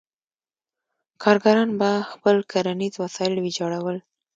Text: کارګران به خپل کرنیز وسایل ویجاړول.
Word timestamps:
کارګران 1.23 1.69
به 1.79 1.89
خپل 2.11 2.35
کرنیز 2.51 2.93
وسایل 3.03 3.33
ویجاړول. 3.39 3.97